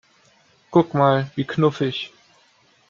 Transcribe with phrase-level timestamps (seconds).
[0.71, 2.11] Guck mal, wie knuffig!